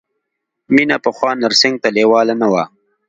[0.73, 2.63] مینه پخوا نرسنګ ته لېواله نه وه